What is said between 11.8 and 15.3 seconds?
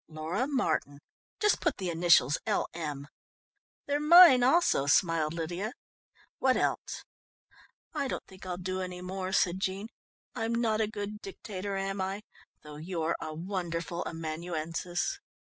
I? Though you're a wonderful amanuensis."